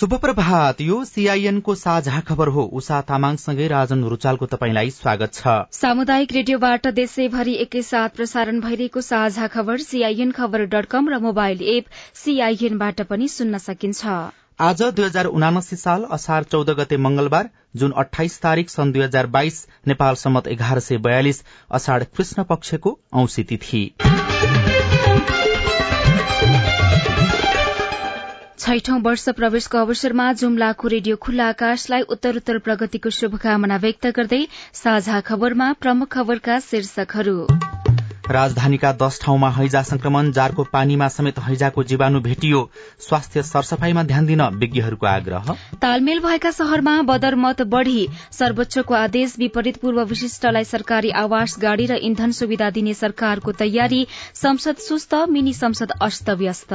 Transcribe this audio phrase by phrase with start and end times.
[0.00, 6.32] शुभ प्रभात यो सीआईएनको साझा खबर हो। उषा तामाङसँगै राजन रुचालको तपाईँलाई स्वागत छ। सामुदायिक
[6.32, 13.02] रेडियोबाट देशैभरि एकैसाथ प्रसारण भइरहेको साझा खबर सीआईएन खबर डट कम र मोबाइल एप सीआईएनबाट
[13.10, 14.14] पनि सुन्न सकिन्छ।
[14.60, 19.26] आज दुई हजार उनासी साल असार चौध गते मंगलबार जुन अठाइस तारीक सन् दुई हजार
[19.36, 23.84] बाइस नेपाल सम्मत एघार सय बयालिस असाढ़ कृष्ण पक्षको औंसी तिथि।
[28.70, 34.38] छैठौं वर्ष प्रवेशको अवसरमा जुम्लाको रेडियो खुल्ला आकाशलाई उत्तरोत्तर प्रगतिको शुभकामना व्यक्त गर्दै
[34.74, 37.34] साझा खबरमा प्रमुख खबरका शीर्षकहरू।
[38.30, 42.58] राजधानीका दश ठाउँमा हैजा संक्रमण जारको पानीमा समेत हैजाको जीवाणु भेटियो।
[43.00, 45.50] स्वास्थ्य सरसफाईमा ध्यान दिन विज्ञहरूको आग्रह।
[45.82, 52.30] तालमेल भएका शहरमा बदरमत बढ़ी। सर्वोच्चको आदेश विपरीत पूर्व विशिष्टलाई सरकारी आवास गाड़ी र इन्धन
[52.32, 56.72] सुविधा दिने सरकारको तयारी। संसद सुस्त मिनी संसद अस्तव्यस्त।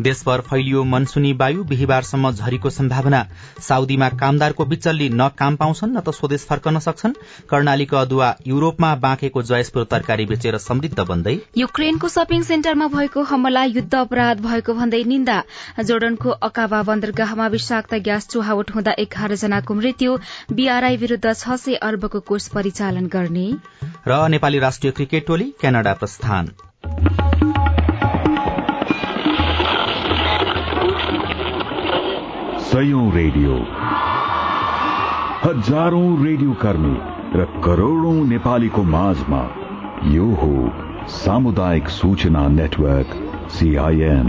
[0.00, 3.24] देशभर फैलियो मनसुनी वायु बिहिबारसम्म झरीको सम्भावना।
[3.60, 9.42] साउदीमा कामदारको बिचल्ली न काम पाउँछन् न त स्वदेश फर्कन सक्छन्। कर्णालीको अदुवा युरोपमा बाँकेको
[9.44, 15.42] जयसपुर तरकारी बेचेर समृद्ध बन्दै युक्रेनको सपिङ सेन्टरमा भएको हमला युद्ध अपराध भएको भन्दै निन्दा।
[15.84, 20.18] जोर्डनको अकाबा बन्दरगाहमा विषाक्त ग्यास चुहावट हुँदा एघार जनाको मृत्यु।
[20.52, 23.52] बीआरआई विरूद्ध छ सय अर्बको कोष परिचालन गर्ने।
[24.08, 26.50] र नेपाली राष्ट्रिय क्रिकेट टोली क्यानाडा प्रस्थान।
[33.14, 33.54] रेडियो।
[35.44, 36.96] हजारौं रेडियो कर्मी
[37.40, 39.59] र करोड़ौं नेपालीको माझमा
[40.00, 43.10] यो हो सामुदायिक सूचना नेटवर्क
[43.52, 44.28] सीआईएन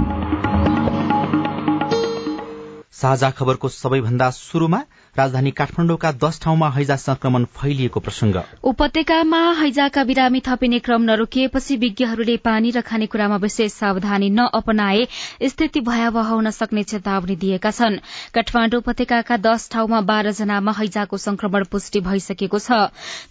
[2.91, 4.81] साझा खबरको सबैभन्दा शुरूमा
[5.17, 12.35] राजधानी काठमाडौँका दश ठाउँमा हैजा संक्रमण फैलिएको प्रसंग उपत्यकामा हैजाका बिरामी थपिने क्रम नरोकिएपछि विज्ञहरूले
[12.39, 15.07] पानी र खानेकुरामा विशेष सावधानी नअपनाए
[15.51, 17.97] स्थिति भयावह हुन सक्ने चेतावनी दिएका छन्।
[18.33, 22.79] काठमाण्डु उपत्यकाका दश ठाउँमा बाह्र जनामा हैजाको संक्रमण पुष्टि भइसकेको छ।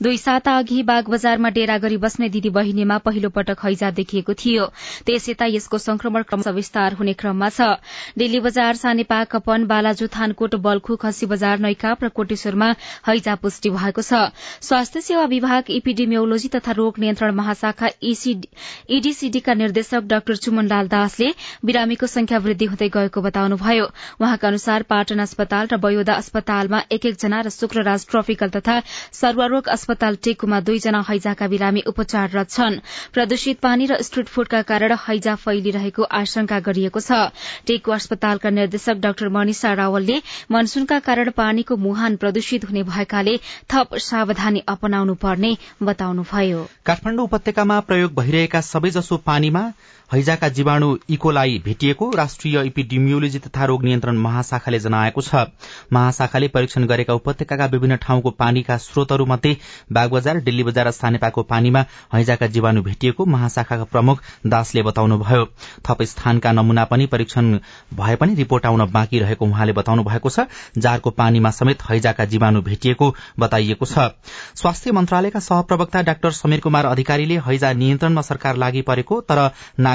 [0.03, 4.67] दुई साता अघि बाग बजारमा डेरा गरी बस्ने दिदी बहिनीमा पहिलो पटक हैजा देखिएको थियो।
[5.07, 7.73] त्यस यता यसको संक्रमण क्रम विस्तार हुने क्रममा छ।
[8.19, 12.69] दिल्ली बजार सानेपा कपन बालाजु थानकोट बल्खु खसी बजार नैकाप र कोटेश्वरमा
[13.09, 20.37] हैजा पुष्टि भएको छ। स्वास्थ्य सेवा विभाग इपिडेमियोलोजी तथा रोग नियन्त्रण महाशाखा ईडीसीडीका निर्देशक डाक्टर
[20.37, 21.29] चुमनलाल दासले
[21.65, 23.85] बिरामीको संख्या वृद्धि हुँदै गएको बताउनुभयो।
[24.21, 28.77] उहाँका अनुसार पाटन अस्पताल र बयोदा अस्पतालमा एक एकजना र शुक्रराज ट्रपिकल तथा
[29.15, 32.81] सर्वरोग अस्पताल टेकुमा दुईजना हैजाका बिरामी उपचाररत छन्।
[33.15, 37.31] प्रदूषित पानी र स्ट्रीट फूडका कारण हैजा फैलिरहेको आशंका गरिएको छ।
[37.67, 40.21] टेकु अस्पतालका निर्देशक डाक्टर मनिषा रावलले
[40.51, 43.37] मनसूनका कारण पानी पानीको मुहान प्रदूषित हुने भएकाले
[43.69, 49.63] थप सावधानी अपनाउनु पर्ने बताउनुभयो। काठमाडौँ उपत्यकामा प्रयोग भइरहेका सबैजसो पानीमा
[50.11, 55.45] हैजाका जीवाणु इकोलाई भेटिएको राष्ट्रिय इपिडिमियोलोजी तथा रोग नियन्त्रण महाशाखाले जनाएको छ।
[55.93, 59.57] महाशाखाले परीक्षण गरेका उपत्यकाका विभिन्न ठाउँको पानीका स्रोतहरूमध्ये
[59.93, 61.85] बागबजार दिल्ली बजार र सानेपाको पानीमा
[62.15, 65.45] हैजाका जीवाणु भेटिएको महाशाखाका प्रमुख दासले बताउनुभयो।
[65.87, 67.53] थप स्थानका नमूना पनि परीक्षण
[67.95, 70.47] भए पनि रिपोर्ट आउन बाँकी रहेको उहाँले बताउनु भएको छ।
[70.79, 74.11] जारको पानीमा समेत हैजाका जीवाणु भेटिएको बताइएको छ।
[74.57, 79.51] स्वास्थ्य मन्त्रालयका सहप्रवक्ता डाक्टर समीर कुमार अधिकारीले हैजा नियन्त्रणमा सरकार लागि परेको तर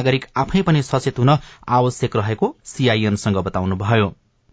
[0.06, 1.32] नागरिक आफै पनि सचेत हुन
[1.68, 4.08] आवश्यक रहेको सीआईएनसँग बताउनुभयो।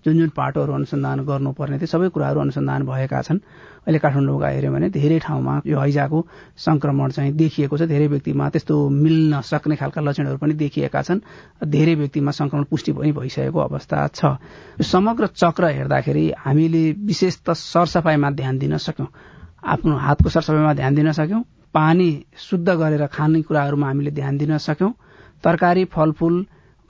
[0.07, 3.39] जुन जुन पाटोहरू अनुसन्धान गर्नुपर्ने थियो सबै कुराहरू अनुसन्धान भएका छन्।
[3.85, 6.19] अहिले काठमाडौँका हेऱ्यौँ भने धेरै ठाउँमा यो हैजाको
[6.57, 11.21] संक्रमण चाहिँ देखिएको छ। धेरै व्यक्तिमा त्यस्तो मिल्न सक्ने खालका लक्षणहरू पनि देखिएका छन्।
[11.69, 14.21] धेरै व्यक्तिमा संक्रमण पुष्टि पनि भइसकेको अवस्था छ।
[14.81, 19.07] समग्र चक्र हेर्दाखेरि हामीले विशेष त सरसफाइमा ध्यान दिन सक्यौं।
[19.69, 21.43] आफ्नो हातको सरसफाइमा ध्यान दिन सक्यौं।
[21.77, 22.10] पानी
[22.41, 24.93] शुद्ध गरेर खानेकुराहरूमा हामीले ध्यान दिन सक्यौं।
[25.44, 26.34] तरकारी फलफूल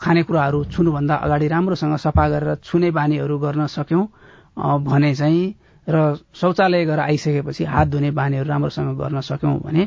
[0.01, 4.05] खानेकुराहरू छुनुभन्दा अगाडि राम्रोसँग सफा गरेर छुने बानीहरू गर्न सक्यौं
[4.85, 5.45] भने चाहिँ
[5.87, 5.97] र
[6.35, 9.83] शौचालय गएर आइसकेपछि हात धुने बानीहरू राम्रोसँग गर्न सक्यौं भने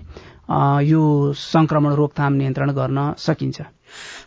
[0.83, 1.01] यो
[1.33, 3.61] संक्रमण रोकथाम नियन्त्रण गर्न सकिन्छ।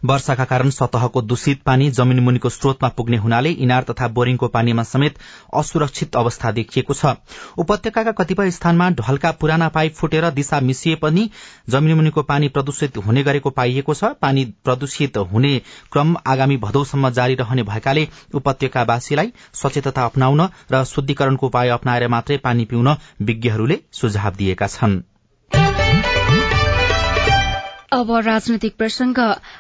[0.05, 5.19] वर्षाका कारण सतहको दूषित पानी जमिन मुनिको स्रोतमा पुग्ने हुनाले इनार तथा बोरिङको पानीमा समेत
[5.55, 7.15] असुरक्षित अवस्था देखिएको छ।
[7.59, 11.29] उपत्यकाका कतिपय स्थानमा ढलका पुराना पाइप फुटेर दिशा मिसिए पनि
[11.69, 15.57] जमिन मुनिको पानी प्रदूषित हुने गरेको पाइएको छ। पानी प्रदूषित हुने
[15.93, 22.65] क्रम आगामी भदौसम्म जारी रहने भएकाले उपत्यकावासीलाई सचेतता अप्नाउन र शुद्धिकरणको उपाय अप्नाएर मात्रै पानी
[22.65, 25.18] पिउन विज्ञहरूले सुझाव दिएका छनृ।
[27.93, 29.19] अब राजनैतिक प्रसंग।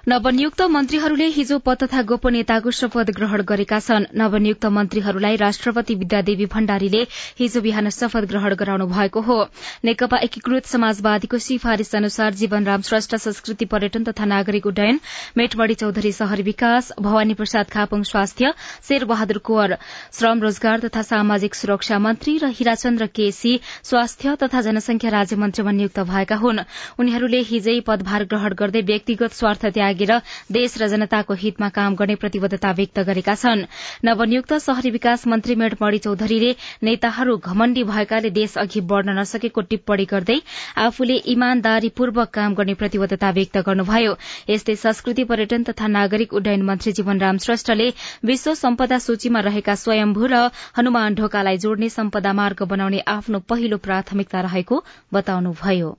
[0.08, 7.00] नवनियुक्त मन्त्रीहरूले हिजो पद तथा गोपनीयताको शपथ ग्रहण गरेका छन्। नवनियुक्त मन्त्रीहरूलाई राष्ट्रपति विद्यादेवी भण्डारीले
[7.38, 9.36] हिजो बिहान शपथ ग्रहण गराउनु भएको हो।
[9.84, 15.00] नेकपा एकीकृत समाजवादीको सिफारिश अनुसार जीवनराम श्रेष्ठ संस्कृति पर्यटन तथा नागरिक उड्डयन
[15.36, 18.52] मेटमणी चौधरी शहरी विकास भवानी प्रसाद खापुङ स्वास्थ्य
[18.88, 19.76] शेरबहादुर कुवर
[20.18, 23.56] श्रम रोजगार तथा सामाजिक सुरक्षा मन्त्री र हिराचन्द्र केसी
[23.88, 26.64] स्वास्थ्य तथा जनसंख्या राज्य मन्त्रीमा नियुक्त भएका हुन्।
[27.00, 30.12] उनीहरूले हिजै पदभार उपहार ग्रहण गर्दै व्यक्तिगत स्वार्थ त्यागेर
[30.50, 33.66] देश र जनताको हितमा काम गर्ने प्रतिबद्धता व्यक्त गरेका छन्।
[34.04, 36.50] नवनियुक्त शहरी विकास मन्त्री मेढमणी चौधरीले
[36.82, 40.38] नेताहरू घमण्डी भएकाले देश अघि बढ़न नसकेको टिप्पणी गर्दै
[40.78, 44.16] आफूले इमानदारीपूर्वक काम गर्ने प्रतिबद्धता व्यक्त गर्नुभयो।
[44.50, 47.88] यस्तै संस्कृति पर्यटन तथा नागरिक उड्डयन मन्त्री जीवनराम श्रेष्ठले
[48.24, 50.42] विश्व सम्पदा सूचीमा रहेका स्वयम्भू र
[50.78, 55.96] हनुमान ढोकालाई जोड्ने सम्पदा मार्ग बनाउने आफ्नो पहिलो प्राथमिकता रहेको बताउनुभयो।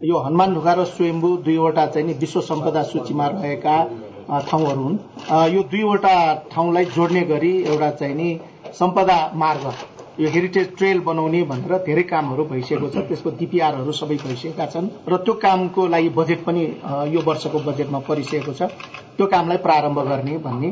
[0.00, 3.76] यो हनुमान ढुका र स्वयम्भू दुईवटा चाहिँ नि विश्व सम्पदा सूचीमा रहेका
[4.46, 4.98] ठाउँहरू हुन्।
[5.52, 6.14] यो दुईवटा
[6.52, 8.28] ठाउँलाई जोड्ने गरी एउटा चाहिँ नि
[8.78, 9.64] सम्पदा मार्ग
[10.20, 15.16] यो हेरिटेज ट्रेल बनाउने भनेर धेरै कामहरू भइसकेको छ। त्यसको डिपिआरहरू सबै भइसकेका छन् र
[15.26, 16.62] त्यो कामको लागि बजेट पनि
[17.14, 18.70] यो वर्षको बजेटमा परिसकेको छ।
[19.18, 20.68] त्यो कामलाई प्रारम्भ गर्ने भन्ने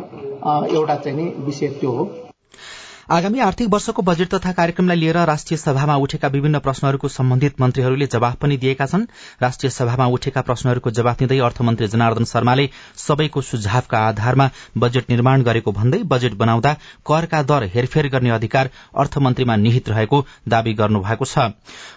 [0.71, 2.05] एउटा चाहिँ नि विषय त्यो हो।
[3.07, 8.37] आगामी आर्थिक वर्षको बजेट तथा कार्यक्रमलाई लिएर राष्ट्रिय सभामा उठेका विभिन्न प्रश्नहरूको सम्बन्धित मन्त्रीहरूले जवाफ
[8.37, 9.05] पनि दिएका छन्।
[9.43, 15.73] राष्ट्रिय सभामा उठेका प्रश्नहरूको जवाफ दिँदै अर्थमन्त्री जनार्दन शर्माले सबैको सुझावका आधारमा बजेट निर्माण गरेको
[15.73, 16.73] भन्दै बजेट बनाउँदा
[17.07, 21.47] करका दर हेरफेर गर्ने अधिकार अर्थमन्त्रीमा निहित रहेको दावी गर्नुभएको छ।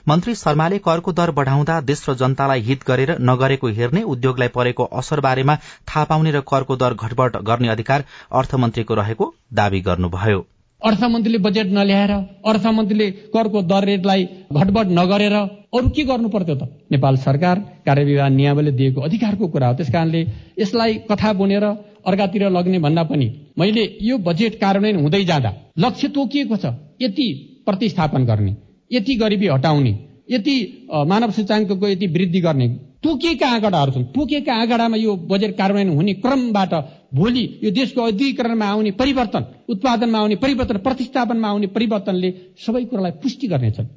[0.07, 5.19] मन्त्री शर्माले करको दर बढ़ाउँदा देश र जनतालाई हित गरेर नगरेको हेर्ने उद्योगलाई परेको असर
[5.21, 8.05] बारेमा थाहा पाउने र करको दर घटबढ़ गर्ने अधिकार
[8.35, 10.45] अर्थमन्त्रीको रहेको दावी गर्नुभयो।
[10.81, 12.11] अर्थमन्त्रीले बजेट नल्याएर
[12.49, 14.23] अर्थमन्त्रीले करको दर रेटलाई
[14.53, 15.33] घटबड नगरेर
[15.75, 16.63] अरू के गर्नु पर्थ्यो त?
[16.91, 20.21] नेपाल सरकार कार्यविभाग नियमले दिएको अधिकारको कुरा हो। त्यस कारणले
[20.59, 21.63] यसलाई कथा बुनेर
[22.09, 23.27] अर्कातिर लग्ने भन्दा पनि
[23.59, 26.65] मैले यो बजेट कार्यान्वयन हुँदै जाँदा लक्ष्य तोकिएको छ।
[27.01, 27.27] यति
[27.65, 28.55] प्रतिस्थापन गर्ने
[28.91, 29.93] यति गरिबी हटाउने
[30.31, 30.55] यति
[31.11, 32.67] मानव सूचाङ्कको यति वृद्धि गर्ने
[33.03, 36.73] तोकिएका आँकडाहरू छन्। तोकिएका आँकडामा यो बजेट कार्यान्वयन हुने क्रमबाट
[37.15, 42.29] भोलि यो देशको औद्योगिकरणमा आउने परिवर्तन उत्पादनमा आउने परिवर्तन प्रतिस्थापनमा आउने परिवर्तनले
[42.65, 43.87] सबै कुरालाई पुष्टि गर्नेछन्।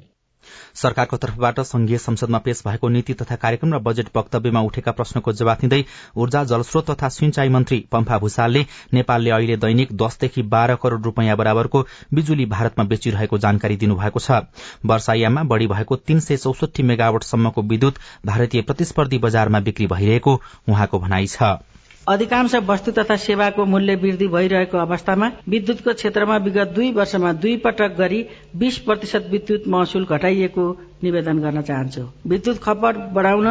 [0.75, 5.57] सरकारको तर्फबाट संघीय संसदमा पेश भएको नीति तथा कार्यक्रम र बजेट वक्तव्यमा उठेका प्रश्नको जवाब
[5.61, 5.83] दिँदै
[6.17, 11.85] ऊर्जा जलस्रोत तथा सिंचाई मन्त्री पम्फा भूषालले नेपालले अहिले दैनिक दसदेखि बाह्र करोड़ रूपियाँ बराबरको
[12.13, 14.41] बिजुली भारतमा बेचिरहेको जानकारी दिनुभएको छ।
[14.85, 21.27] वर्षायाममा बढ़ी भएको तीन सय चौसठी मेगावटसम्मको विद्युत भारतीय प्रतिस्पर्धी बजारमा बिक्री भइरहेको उहाँको भनाइ
[21.27, 21.72] छ।
[22.07, 27.95] अधिकांश वस्तु तथा सेवाको मूल्य वृद्धि भइरहेको अवस्थामा विद्युतको क्षेत्रमा विगत दुई वर्षमा दुई पटक
[27.97, 28.19] गरी
[28.55, 30.65] बीस प्रतिशत विद्युत महसुल घटाइएको
[31.03, 33.47] निवेदन गर्न चाहन्छु। विद्युत खपत बढ़ाउन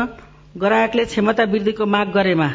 [0.57, 2.49] ग्राहकले क्षमता वृद्धिको माग गरेमा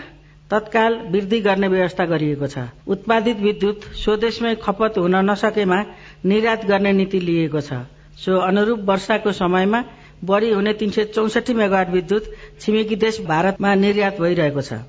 [0.51, 5.79] तत्काल वृद्धि गर्ने व्यवस्था गरिएको छ। उत्पादित विद्युत स्वदेशमै खपत हुन नसकेमा
[6.25, 7.79] निर्यात गर्ने नीति लिएको छ।
[8.21, 9.83] सो अनुरूप वर्षाको समयमा
[10.23, 12.29] बढ़ी हुने तीन सय चौसठी मेगावाट विद्युत
[12.59, 14.79] छिमेकी देश भारतमा निर्यात भइरहेको छ।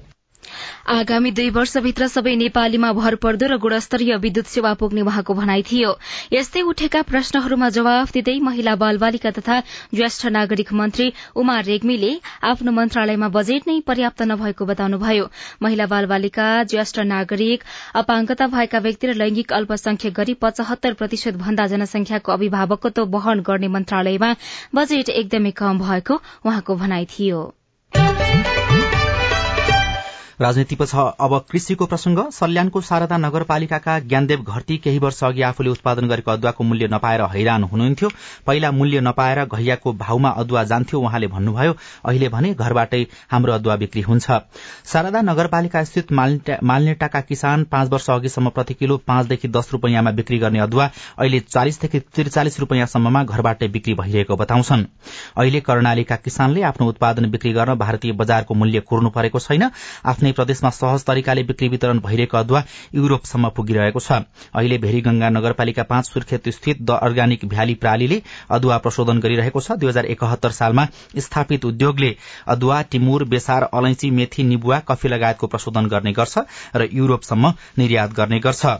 [0.89, 5.91] आगामी दुई वर्षभित्र सबै नेपालीमा भर पर्दो र गुणस्तरीय विद्युत सेवा पुग्ने उहाँको भनाइ थियो।
[6.33, 9.59] यस्तै उठेका प्रश्नहरूमा जवाफ दिँदै महिला बाल बालिका तथा
[9.95, 12.13] ज्येष्ठ नागरिक मन्त्री उमा रेग्मीले
[12.53, 15.29] आफ्नो मन्त्रालयमा बजेट नै पर्याप्त नभएको बताउनुभयो।
[15.63, 17.69] महिला बाल बालिका ज्येष्ठ नागरिक
[18.03, 24.35] अपाङ्गता भएका व्यक्ति र लैंगिक अल्पसंख्यक गरी पचहत्तर प्रतिशत भन्दा जनसंख्याको अभिभावकत्व वहन गर्ने मन्त्रालयमा
[24.75, 27.45] बजेट एकदमै कम भएको उहाँको भनाइ थियो।
[30.41, 36.31] राजनीतिपछि अब कृषिको प्रसंग। सल्यानको शारदा नगरपालिकाका ज्ञानदेव घरती केही वर्ष अघि आफूले उत्पादन गरेको
[36.31, 38.11] अदुवाको मूल्य नपाएर हैरान हुनुहुन्थ्यो।
[38.47, 44.03] पहिला मूल्य नपाएर घैयाको भावमा अदुवा जान्थ्यो उहाँले भन्नुभयो अहिले भने घरबाटै हाम्रो अदुवा बिक्री
[44.03, 44.31] हुन्छ।
[44.87, 50.61] शारदा नगरपालिका स्थित मालनेटाका किसान पाँच वर्ष अघिसम्म प्रति किलो पाँचदेखि दस रूपियाँमा बिक्री गर्ने
[50.61, 54.87] अदुवा अहिले चालिसदेखि त्रिचालिस रूपियाँसम्ममा घरबाटै बिक्री भइरहेको बताउँछन्।
[55.37, 59.71] अहिले कर्णालीका किसानले आफ्नो उत्पादन बिक्री गर्न भारतीय बजारको मूल्य कुर्नु परेको छैन।
[60.29, 62.61] आफ्नै प्रदेशमा सहज तरिकाले बिक्री वितरण भइरहेको अदुवा
[62.95, 68.21] युरोपसम्म पुगिरहेको छ। अहिले भेरीगंगा नगरपालिका पाँच सुर्खेत स्थित द अर्ग्यानिक भ्याली प्रालीले
[68.51, 70.85] अदुवा प्रशोधन गरिरहेको छ। दुई हजार एकहत्तर सालमा
[71.19, 72.11] स्थापित उद्योगले
[72.47, 76.45] अदुवा टिमुर बेसार अलैंची मेथी निबुवा कफी लगायतको प्रशोधन गर्ने गर्छ
[76.77, 78.77] र युरोपसम्म निर्यात गर्ने गर्छ।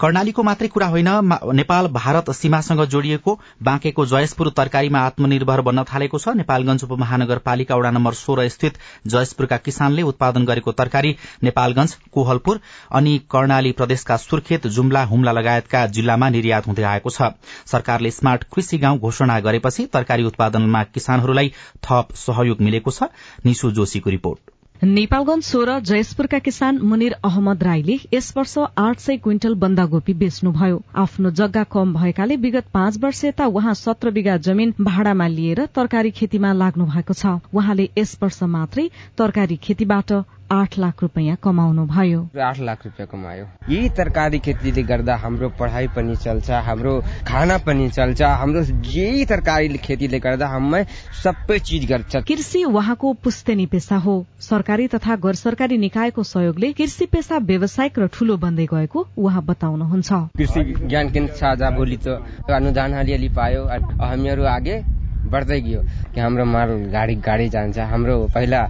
[0.00, 1.08] कर्णालीको मात्रै कुरा होइन
[1.54, 8.14] नेपाल भारत सीमासँग जोडिएको बाँकेको जयसपुर तरकारीमा आत्मनिर्भर बन्न थालेको छ। नेपालगंज उपमहानगरपालिका वड़ा नम्बर
[8.14, 12.60] सोह्र स्थित जयसपुरका किसानले उत्पादन गरेको तरकारी नेपालगंज कोहलपुर
[12.92, 17.32] अनि कर्णाली प्रदेशका सुर्खेत जुम्ला हुम्ला लगायतका जिल्लामा निर्यात हुँदै आएको छ।
[17.66, 21.52] सरकारले स्मार्ट कृषि गाउँ घोषणा गरेपछि तरकारी उत्पादनमा किसानहरूलाई
[21.84, 23.12] थप सहयोग मिलेको छ।
[23.44, 24.51] निशु जोशीको रिपोर्ट।
[24.82, 31.30] नेपालगंज सोह्र जयसपुरका किसान मुनिर अहमद राईले यस वर्ष आठ सय क्विन्टल बन्दागोपी बेच्नुभयो। आफ्नो
[31.30, 36.52] जग्गा कम भएकाले विगत पाँच वर्ष यता उहाँ सत्र बिघा जमीन भाडामा लिएर तरकारी खेतीमा
[36.52, 40.12] लाग्नु भएको छ। उहाँले यस वर्ष मात्रै तरकारी खेतीबाट
[40.52, 45.86] आठ लाख रुपियाँ कमाउनु भयो। आठ लाख रुपियाँ कमायो। यही तरकारी खेतीले गर्दा हाम्रो पढाइ
[45.96, 46.92] पनि चल्छ हाम्रो
[47.24, 48.60] खाना पनि चल्छ हाम्रो
[48.92, 50.82] यही तरकारी खेतीले गर्दा हामी
[51.22, 57.06] सबै चिज गर्छ। कृषि उहाँको पुस्तेनी पेसा हो। सरकारी तथा गैर सरकारी निकायको सहयोगले कृषि
[57.08, 62.20] पेसा व्यावसायिक र ठूलो बन्दै गएको उहाँ बताउनुहुन्छ। कृषि ज्ञान केन्द्र साझा भोलि त
[62.52, 63.64] अनुदान अलिअलि पायो।
[64.02, 64.76] हामीहरू आगे
[65.34, 65.80] बढ्दै गयो
[66.14, 68.60] कि हाम्रो माल गाडी गाडी जान्छ। हाम्रो पहिला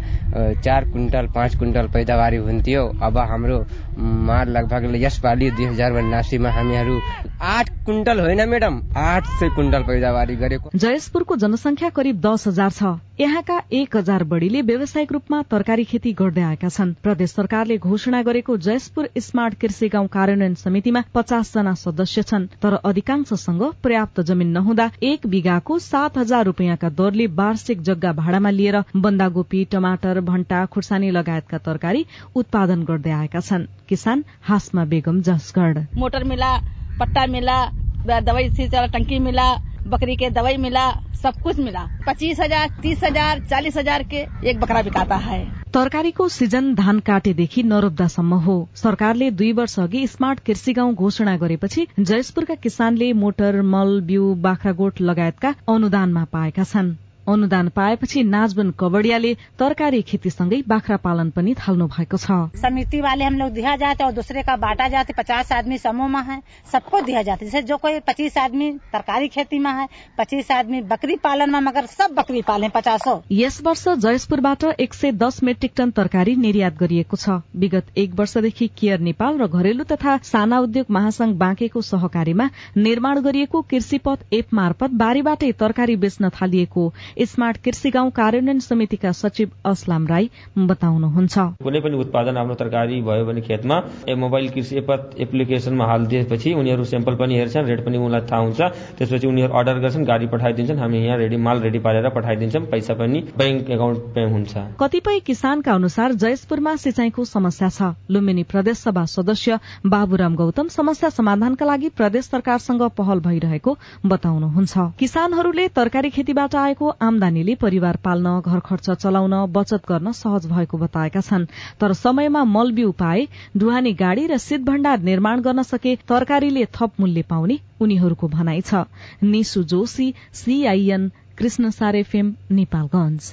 [0.65, 3.59] चार क्विन्टल पाँच क्विन्टल पैदावारी हुन्थ्यो। अब हाम्रो
[3.99, 6.99] माल लगभग यसपालि दुई हजार उनासीमा हामीहरू
[7.43, 12.99] आठ क्विन्टल होइन म्याडम आठ सय क्विन्टल पैदावारी गरेको। जयसपुरको जनसंख्या करिब दस हजार छ।
[13.21, 18.57] यहाँका एक हजार बढ़ीले व्यावसायिक रूपमा तरकारी खेती गर्दै आएका छन्। प्रदेश सरकारले घोषणा गरेको
[18.59, 24.91] जयसपुर स्मार्ट कृषि गाउँ कार्यान्वयन समितिमा पचास जना सदस्य छन्। तर अधिकांशसँग पर्याप्त जमीन नहुँदा
[25.03, 31.59] एक बिघाको सात हजार रूपियाँका दरले वार्षिक जग्गा भाडामा लिएर बन्दागोपी टमाटर भण्टा खुर्सानी लगायतका
[31.59, 36.57] तरकारी उत्पादन गर्दै आएका छन्। किसान हासमा बेगम जसगढ़। मोटर मिला
[37.01, 37.59] पट्टा मिला
[38.05, 39.53] दवाई टंकी मिला
[39.87, 40.91] बकरी के दवाई मिला
[41.23, 44.21] सब कुछ मिला। पच्चीस हजार तीस हजार चालीस हजार के
[44.51, 45.41] एक बकरा बिकाता है।
[45.75, 51.87] तरकारीको सिजन धान काटेदेखि नरोप्दासम्म हो। सरकारले दुई वर्ष अघि स्मार्ट कृषि गाउँ घोषणा गरेपछि
[52.01, 56.95] जयसपुरका किसानले मोटर मल बिउ बाख्रागोठ लगायतका अनुदानमा पाएका छन्।
[57.29, 63.39] अनुदान पाएपछि नाजबन कबड़ियाले तरकारी खेतीसँगै बाख्रा पालन पनि थाल्नु भएको छ। समिति वाले हम
[63.39, 66.41] लोग दिया जाते और दूसरे का बांटा जाते पचास आदमी समूह में है
[66.73, 69.87] सबको दिया जाता जैसे जो कोई पच्चीस आदमी तरकारी खेती में है
[70.19, 75.13] पच्चीस आदमी बकरी पालन में मगर सब बकरी पाले पचासो। यस वर्ष जयसपुरबाट एक सय
[75.15, 80.17] दस मेट्रिक टन तरकारी निर्यात गरिएको छ। विगत एक वर्षदेखि केयर नेपाल र घरेलु तथा
[80.25, 82.49] साना उद्योग महासंघ बाँकेको सहकारीमा
[82.79, 89.51] निर्माण गरिएको कृषिपथ एप मार्फत बारीबाटै तरकारी बेच्न थालिएको स्मार्ट कृषि गाउँ कार्यान्वयन समितिका सचिव
[89.71, 93.77] असलाम राई बताउनुहुन्छ। कुनै पनि उत्पादन आफ्नो तरकारी भयो भने खेतमा
[94.19, 98.61] मोबाइल कृषि एप्लिकेशनमा हालिदिएपछि उनीहरू सेम्पल पनि हेर्छन् रेट पनि उनीलाई थाहा हुन्छ।
[98.99, 103.21] त्यसपछि उनीहरू अर्डर गर्छन् गाडी पठाइदिन्छन् हामी यहाँ रेडी माल रेडी पारेर पठाइदिन्छौँ पैसा पनि
[103.39, 109.59] ब्याङ्क एकाउन्ट पे हुन्छ। कतिपय किसानका अनुसार जयसपुरमा सिंचाईको समस्या छ। लुम्बिनी प्रदेश सभा सदस्य
[109.87, 113.77] बाबुराम गौतम समस्या समाधानका लागि प्रदेश सरकारसँग पहल भइरहेको
[114.07, 120.79] बताउनुहुन्छ। किसानहरूले तरकारी खेतीबाट आएको आमदानीले परिवार पाल्न घर खर्च चलाउन बचत गर्न सहज भएको
[120.79, 121.47] बताएका छन्।
[121.81, 127.23] तर समयमा मलबिउ पाए ढुवानी गाड़ी र शीत भण्डार निर्माण गर्न सके तरकारीले थप मूल्य
[127.29, 128.85] पाउने उनीहरूको भनाइ छ।
[129.25, 133.33] निशु जोशी सीआईएन कृष्ण सारेफेम नेपालगंज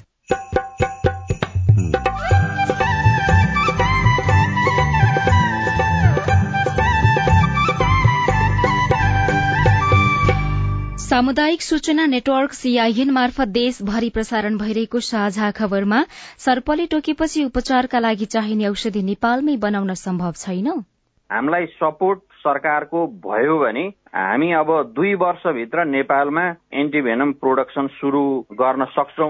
[11.09, 16.01] सामुदायिक सूचना नेटवर्क सीआईएन मार्फत देशभरि प्रसारण भइरहेको साझा खबरमा
[16.37, 20.67] सर्पले टोकेपछि उपचारका लागि चाहिने औषधि नेपालमै बनाउन सम्भव छैन।
[21.29, 23.85] हामीलाई सपोर्ट सरकारको भयो भने
[24.15, 26.45] हामी अब दुई वर्षभित्र नेपालमा
[26.83, 28.23] एन्टिभेनम प्रोडक्सन शुरू
[28.61, 29.29] गर्न सक्छौ।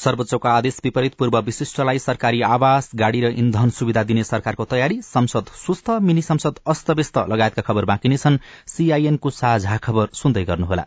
[0.00, 5.50] सर्वोच्चको आदेश विपरीत पूर्व विशिष्टलाई सरकारी आवास गाड़ी र इन्धन सुविधा दिने सरकारको तयारी संसद
[5.56, 10.84] सुस्त मिनी संसद अस्तव्यस्त लगायतका खबर बाँकी नै छन्। सीआईएनको साझा खबर सुन्दै गर्नुहोला।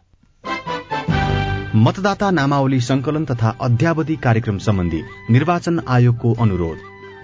[1.75, 6.77] मतदाता नामावली संकलन तथा अध्यावधि कार्यक्रम सम्बन्धी निर्वाचन आयोगको अनुरोध।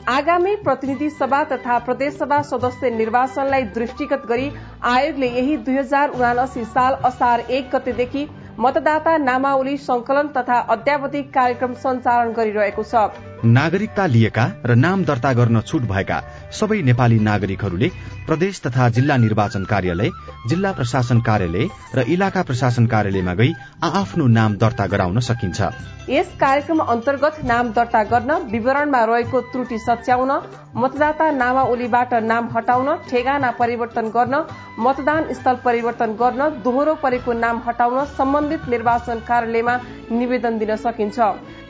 [0.10, 4.50] आगामी प्रतिनिधि सभा तथा प्रदेश सभा सदस्य निर्वाचनलाई दृष्टिगत गरी
[4.84, 8.26] आयोगले यही दुई हजार उनासी साल असार एक गतेदेखि
[8.60, 15.60] मतदाता नामावली संकलन तथा अध्यावधि कार्यक्रम सञ्चालन गरिरहेको छ। नागरिकता लिएका र नाम दर्ता गर्न
[15.62, 16.18] छुट भएका
[16.52, 17.90] सबै नेपाली नागरिकहरूले
[18.28, 20.10] प्रदेश तथा जिल्ला निर्वाचन कार्यालय
[20.50, 23.54] जिल्ला प्रशासन कार्यालय र इलाका प्रशासन कार्यालयमा गई
[23.84, 25.62] आआफ्नो नाम दर्ता गराउन सकिन्छ।
[26.10, 30.32] यस कार्यक्रम अन्तर्गत नाम दर्ता गर्न विवरणमा रहेको त्रुटि सच्याउन
[30.76, 34.44] मतदाता नामावलीबाट नाम हटाउन ठेगाना परिवर्तन गर्न
[34.80, 39.80] मतदान स्थल परिवर्तन गर्न दोहोरो परेको नाम हटाउन सम्बन्धित निर्वाचन कार्यालयमा
[40.12, 41.20] निवेदन दिन सकिन्छ।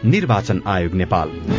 [0.05, 1.58] निर्वाचन आयोग नेपाल।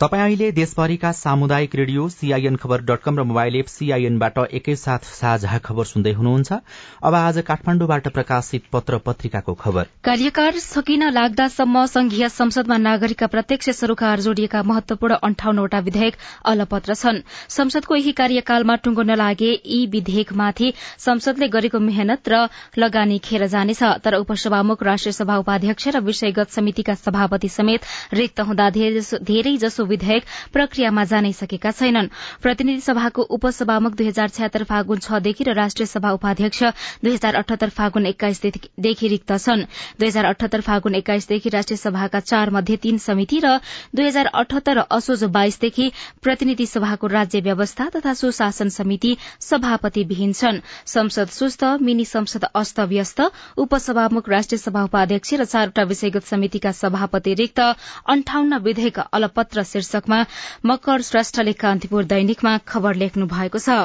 [0.00, 5.58] तपाईँ अहिले देशभरिका सामुदायिक radio CIN Khabar dot com र मोबाइल एप सीआईएनबाट एकैसाथ साझा
[5.60, 6.52] खबर सुन्दै हुनुहुन्छ।
[7.04, 14.20] अब आज काठमाण्डुबाट प्रकाशित पत्र पत्रिकाको खबर। कार्यकाल सकिन लाग्दासम्म संघीय संसदमा नागरिकका प्रत्यक्ष सरोकार
[14.20, 16.16] जोडिएका महत्वपूर्ण अन्ठाउन्नवटा विधेयक
[16.46, 22.40] अलपत्र छन्। संसदको यही कार्यकालमा टुंगो नलागे यी विधेयकमाथि संसदले गरेको मेहनत र
[22.78, 28.70] लगानी खेर जानेछ। तर उपसभामुख राष्ट्रिय सभा उपाध्यक्ष र विषयगत समितिका सभापति समेत रिक्त हुँदा
[28.72, 32.08] धेरै जसो विधेयक प्रक्रियामा जानै सकेका छैनन्।
[32.42, 36.62] प्रतिनिधि सभाको उपसभामुख दुई हजार छ्यात्तर फागुन छदेखि र राष्ट्रिय सभा उपाध्यक्ष
[37.04, 39.64] दुई हजार अठहत्तर फागुन एक्काइसदेखि रिक्त छन्।
[40.00, 43.56] दुई हजार अठहत्तर फागुन एक्काइसदेखि राष्ट्रिय सभाका चार मध्ये तीन समिति र
[43.94, 45.90] दुई हजार अठहत्तर असोज बाइसदेखि
[46.22, 53.20] प्रतिनिधि सभाको राज्य व्यवस्था तथा सुशासन समिति सभापति विहीन छन्। संसद सुस्त मिनी संसद अस्तव्यस्त
[53.58, 60.24] उपसभामुख राष्ट्रिय सभा उपाध्यक्ष र चारवटा विषयगत समितिका सभापति रिक्त अन्ठाउन्न विधेयक अलपत्र शीर्षकमा
[60.66, 63.76] मकर श्रेष्ठले कान्तिपुर दैनिकमा खबर लेख्नु भएको छ।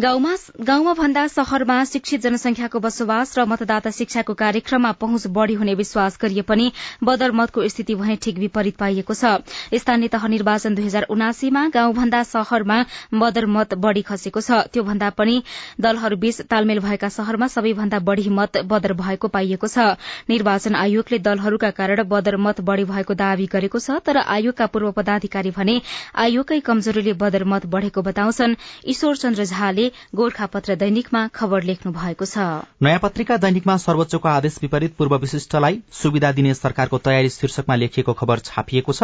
[0.00, 6.42] गाउँमा भन्दा शहरमा शिक्षित जनसंख्याको बसोबास र मतदाता शिक्षाको कार्यक्रममा पहुँच बढ़ी हुने विश्वास गरिए
[6.42, 6.72] पनि
[7.04, 9.44] बदरमतको स्थिति भने ठिक विपरीत पाइएको छ।
[9.76, 12.78] स्थानीय तह निर्वाचन दुई हजार उनासीमा गाउँभन्दा शहरमा
[13.14, 15.42] बदरमत बढ़ी खसेको छ। त्योभन्दा पनि
[15.78, 22.02] दलहरूबीच तालमेल भएका शहरमा सबैभन्दा बढ़ी मत बदर भएको पाइएको छ। निर्वाचन आयोगले दलहरूका कारण
[22.08, 25.80] बदरमत बढ़ी भएको दावी गरेको छ तर आयोगका पूर्व पदाधिकारी भने
[26.16, 28.56] आयोगकै कमजोरीले बदरमत बढ़ेको बताउँछन्।
[28.88, 29.81] ईश्वर चन्द्र झाले
[30.14, 32.38] गोर्खापत्र दैनिकमा खबर लेख्नु भएको छ।
[32.82, 38.38] नयाँ पत्रिका दैनिकमा सर्वोच्चको आदेश विपरीत पूर्व विशिष्टलाई सुविधा दिने सरकारको तयारी शीर्षकमा लेखिएको खबर
[38.38, 39.02] छापिएको छ।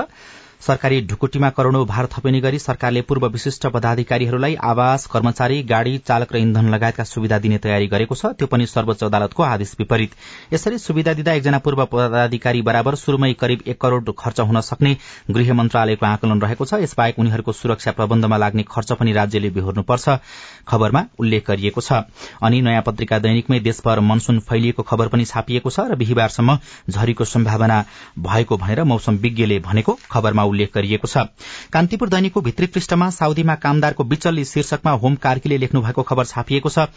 [0.61, 6.37] सरकारी ढुकुटीमा करोड़ौं भार थपिने गरी सरकारले पूर्व विशिष्ट पदाधिकारीहरूलाई आवास कर्मचारी गाड़ी चालक र
[6.39, 10.11] इन्धन लगायतका सुविधा दिने तयारी गरेको छ। त्यो पनि सर्वोच्च अदालतको आदेश विपरीत।
[10.53, 14.97] यसरी सुविधा दिँदा एकजना पूर्व पदाधिकारी बराबर शुरूमै करिब एक करोड़ खर्च हुन सक्ने
[15.31, 20.19] गृह मन्त्रालयको आकलन रहेको छ। यसबाहेक उनीहरूको सुरक्षा प्रबन्धमा लाग्ने खर्च पनि राज्यले बेहोर्नुपर्छ
[20.67, 22.03] खबरमा उल्लेख गरिएको छ।
[22.43, 26.59] अनि नयाँ पत्रिका दैनिकमै देशभर मनसून फैलिएको खबर पनि छापिएको छ र बिहिबारसम्म
[26.91, 27.79] झरीको सम्भावना
[28.19, 31.29] भएको भनेर मौसम विज्ञले भनेको खबरमा उल्लेख गरिएको छ।
[31.73, 36.89] कान्तिपुर दैनिकको भित्री पृष्ठमा साउदीमा कामदारको विचल्ली शीर्षकमा होम कार्कीले लेख्नु भएको खबर छापिएको छ।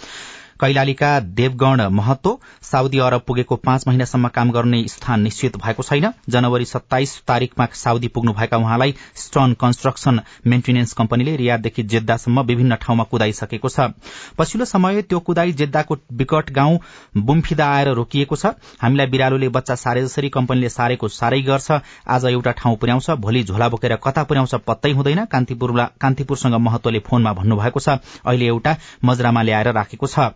[0.62, 6.66] कैलालीका देवगण महत्व साउदी अरब पुगेको पाँच महिनासम्म काम गर्ने स्थान निश्चित भएको छैन। जनवरी
[6.66, 13.70] सत्ताइस तारीकमा साउदी पुग्नु भएका उहाँलाई स्टन कन्स्ट्रक्सन मेन्टेनेन्स कम्पनीले रियाददेखि जेद्दासम्म विभिन्न ठाउँमा कुदाइसकेको
[13.70, 13.90] छ।
[14.38, 16.78] पछिल्लो समय त्यो कुदाई जेद्दाको विकट गाउँ
[17.18, 22.52] बुम्फिदा आएर रोकिएको छ। हामीलाई बिरालोले बच्चा सारे जसरी कम्पनीले सारेको सारै गर्छ। आज एउटा
[22.62, 28.46] ठाउँ पुर्याउँछ भोलि झोला बोकेर कता पुर्याउँछ पत्तै हुँदैन। कान्तिपुरसँग महत्वले फोनमा भन्नुभएको छ। अहिले
[28.46, 30.30] एउटा मजरामा ल्याएर राखेको छ।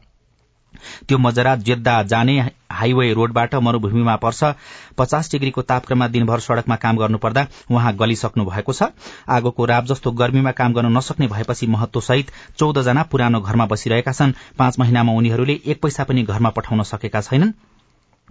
[1.07, 2.39] त्यो मजरा जेद्दा जाने
[2.71, 4.53] हाइवे रोडबाट मरूभूमिमा पर्छ।
[4.97, 8.89] पचास डिग्रीको तापक्रममा दिनभर सड़कमा काम गर्नुपर्दा उहाँ गलिसक्नु भएको छ।
[9.29, 14.33] आगोको राप जस्तो गर्मीमा काम गर्न नसक्ने भएपछि महत्वसहित चौध जना पुरानो घरमा बसिरहेका छन्।
[14.57, 17.53] पाँच महिनामा उनीहरूले एक पैसा पनि घरमा पठाउन सकेका छैनन्।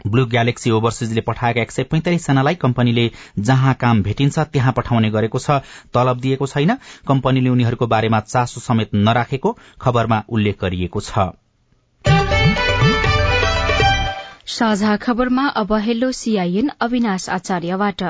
[0.06, 5.38] ब्लू ग्यालेक्सी ओभरसिजले पठाएका एक सय पैंतालिस जनालाई कम्पनीले जहाँ काम भेटिन्छ त्यहाँ पठाउने गरेको
[5.38, 5.62] छ।
[5.94, 6.76] तलब दिएको छैन।
[7.06, 11.43] कम्पनीले उनीहरूको बारेमा चासो समेत नराखेको खबरमा उल्लेख गरिएको छ।
[14.46, 18.02] साझा खबरमा अब हेलो सीआईएन अविनाश आचार्यबाट।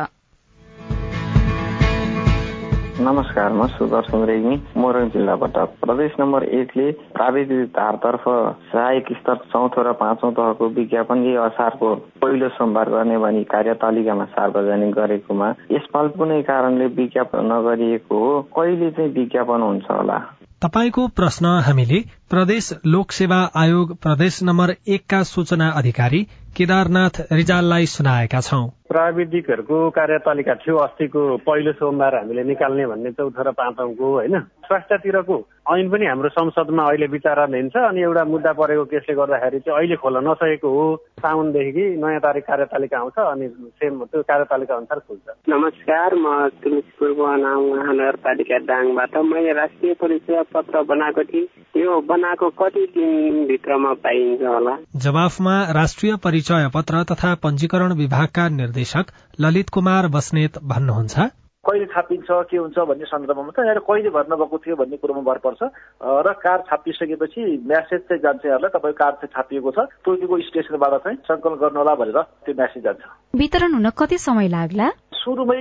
[3.00, 8.24] नमस्कार म सुदर्शन रेग्मी मोरङ जिल्लाबाट। प्रदेश नम्बर एकले प्राविधिक धारतर्फ
[8.72, 14.94] सहायक स्तर चौथो र पाँचौं तहको विज्ञापन यही असारको पहिलो सोमबार गर्ने भनी कार्यतालिकामा सार्वजनिक
[14.94, 18.40] गरेकोमा यसपाल कुनै कारणले विज्ञापन नगरिएको हो?
[18.42, 20.18] कहिले चाहिँ विज्ञापन हुन्छ होला?
[20.64, 21.98] तपाईँको प्रश्न हामीले
[22.30, 30.76] प्रदेश लोकसेवा आयोग प्रदेश नम्बर एकका सूचना अधिकारी केदारनाथ रिजाललाई सुनाएका छौं। प्राविधिकहरूको कार्यतालिका थियो
[30.76, 34.38] अस्तिको पहिलो सोमबार हामीले निकाल्ने भन्ने चौथो र पाँचौँको होइन?
[34.64, 35.36] स्वास्थ्यतिरको
[35.72, 39.96] ऐन पनि हाम्रो संसदमा अहिले विचाराधीन छ अनि एउटा मुद्दा परेको केसले गर्दाखेरि चाहिँ अहिले
[39.96, 40.84] खोल्न नसकेको हो।
[41.24, 43.48] साउनदेखि नयाँ तारिक कार्यतालिका आउँछ अनि
[43.80, 50.82] सेम त्यो कार्यतालिका अनुसार खुल्छ। नमस्कार म तुलसीपुर बनाउ महानगरपालिका दाङबाट। मैले राष्ट्रिय परिचय पत्र
[50.82, 54.76] बनाएको थिएँ। यो बनाएको कति दिनभित्रमा पाइन्छ होला?
[54.96, 59.06] जवाफमा राष्ट्रिय परिचय पत्र तथा पञ्जीकरण विभागका निर्देशक
[59.40, 61.16] ललित कुमार बस्नेत भन्नुहुन्छ।
[61.64, 65.38] कहिले छापिन्छ के हुन्छ भन्ने सन्दर्भमा त यहाँ कहिले भर्न गएको थियो भन्ने कुरोमा भर
[65.40, 65.60] पर्छ।
[66.04, 71.16] र कार्ड छापिसकेपछि म्यासेज चाहिँ जान्छ यहाँलाई तपाईँको कार्ड चाहिँ छापिएको छ। तोकेको स्टेसनबाट चाहिँ
[71.24, 73.02] सङ्कलन गर्नु होला भनेर त्यो म्यासेज जान्छ।
[73.40, 74.88] वितरण हुन कति समय लाग्ला?
[75.16, 75.60] सुरुमै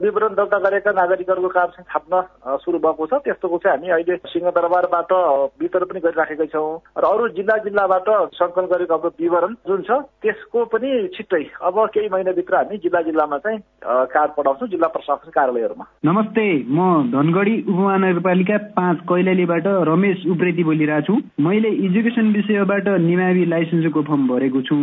[0.00, 5.12] विवरण दर्ता गरेका नागरिकहरूको कार्ड चाहिँ छाप्न सुरु भएको छ। त्यस्तोको चाहिँ हामी अहिले सिंहदरबारबाट
[5.60, 9.90] वितरण पनि गरिराखेकै छौँ। र अरू जिल्ला जिल्लाबाट सङ्कलन गरेको अब विवरण जुन छ
[10.24, 15.84] त्यसको पनि छिट्टै अब केही महिनाभित्र हामी जिल्ला जिल्लामा चाहिँ कार्ड पठाउँछौँ जिल्ला प्रशासन कार्यालयहरूमा।
[16.04, 16.78] नमस्ते म
[17.12, 24.60] धनगढी उपमहानगरपालिका पाँच कैलालीबाट रमेश उप्रेती बोलिरहेको छु। मैले एजुकेसन विषयबाट निमावि लाइसेन्सको फर्म भरेको
[24.62, 24.76] छु।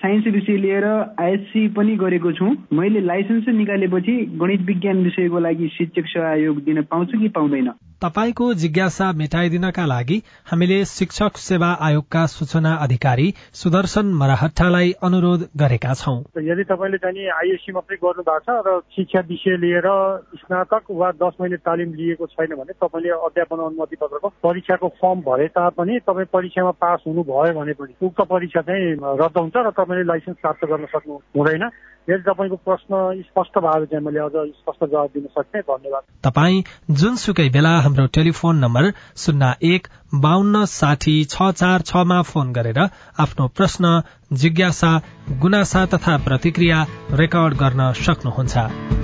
[0.00, 0.86] साइन्स विषय लिएर
[1.20, 7.18] आइएससी पनि गरेको छु। मैले लाइसेन्स निकालेपछि गणित विज्ञान विषयको लागि शिक्षक सहयोग दिन पाउँछु
[7.18, 7.70] कि पाउँदैन?
[8.04, 16.16] तपाईँको जिज्ञासा मेटाइदिनका लागि हामीले शिक्षक सेवा आयोगका सूचना अधिकारी सुदर्शन मराहट्टालाई अनुरोध गरेका छौं।
[16.44, 19.88] यदि तपाईँले चाहिँ आइएससी मात्रै गर्नु भएको छ र शिक्षा विषय लिएर
[20.36, 25.48] स्नातक वा दस महिने तालिम लिएको छैन भने तपाईँले अध्यापन अनुमति पत्रको परीक्षाको फर्म भरे
[25.56, 30.38] तापनि तपाईँ परीक्षामा पास हुनुभयो भने पनि उक्त परीक्षा चाहिँ रद्द हुन्छ र तपाईँले लाइसेन्स
[30.44, 31.68] प्राप्त गर्न सक्नु हुँदैन।
[32.08, 37.48] यदि तपाईँको प्रश्न स्पष्ट भयो चाहिँ मैले अझ स्पष्ट जवाब दिन सक्ने। धन्यवाद। तपाईँ जुनसुकै
[37.48, 42.80] बेला हाम्रो टेलिफोन नम्बर शून्य एक बान्न साठी छ चार छमा फोन गरेर
[43.22, 43.94] आफ्नो प्रश्न
[44.42, 44.92] जिज्ञासा
[45.40, 49.03] गुनासा तथा प्रतिक्रिया रेकर्ड गर्न सक्नुहुन्छ।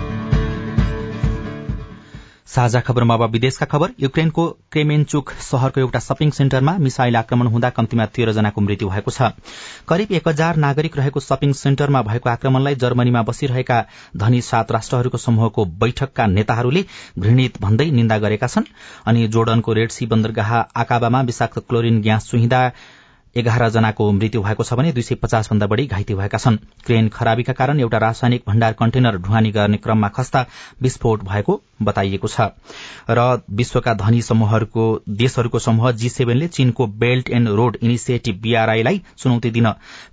[2.51, 8.07] साझा खबरमा अब विदेशका खबर। युक्रेनको क्रेमेन्चुक शहरको एउटा शपिङ सेन्टरमा मिसाइल आक्रमण हुँदा कम्तीमा
[8.07, 9.31] तेह्र जनाको मृत्यु भएको छ।
[9.89, 13.79] करिब एक हजार नागरिक रहेको शपिङ सेन्टरमा भएको आक्रमणलाई जर्मनीमा बसिरहेका
[14.17, 16.85] धनी सात राष्ट्रहरूको समूहको बैठकका नेताहरूले
[17.19, 18.71] घृणित भन्दै निन्दा गरेका छन्।
[19.07, 22.61] अनि जोर्डनको रेड सी बन्दरगाह आकाबामा विषाक्त क्लोरिन ग्यास चुहिँदा
[23.37, 27.09] एघार जनाको मृत्यु भएको छ भने दुई सय पचास भन्दा बढ़ी घाइते भएका छन्। क्रेन
[27.09, 30.45] खराबीका कारण एउटा रासायनिक भण्डार कन्टेनर ढुवानी गर्ने क्रममा खस्ता
[30.83, 32.41] विस्फोट भएको बताइएको छ।
[33.11, 39.51] र विश्वका धनी समूहहरूको देशहरूको समूह जी सेभेनले चीनको बेल्ट एण्ड रोड इनिसिएटिभ बीआरआईलाई चुनौती
[39.51, 39.67] दिन